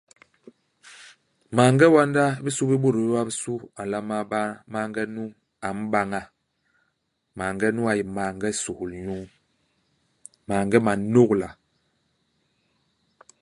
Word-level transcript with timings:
Maange 1.55 1.85
wanda 1.95 2.25
i 2.33 2.41
bisu 2.45 2.63
bi 2.69 2.75
bôt 2.83 2.95
béé 2.99 3.11
ba 3.15 3.27
bisu 3.29 3.53
a 3.79 3.81
nlama 3.85 4.17
ba 4.31 4.41
maange 4.73 5.03
nu 5.15 5.23
a 5.67 5.69
mbaña; 5.79 6.21
maange 7.37 7.67
nu 7.75 7.81
a 7.91 7.93
yé 7.99 8.03
maange 8.17 8.49
suhul-nyuu; 8.63 9.23
maange 10.47 10.77
manôgla. 10.85 11.49